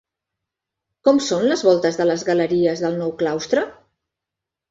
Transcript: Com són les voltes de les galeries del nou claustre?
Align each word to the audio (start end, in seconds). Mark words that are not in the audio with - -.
Com 1.07 1.19
són 1.25 1.43
les 1.51 1.63
voltes 1.67 1.99
de 2.01 2.07
les 2.09 2.23
galeries 2.29 2.83
del 2.87 2.99
nou 3.03 3.13
claustre? 3.19 3.67